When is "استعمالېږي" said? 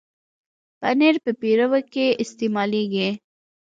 2.23-3.09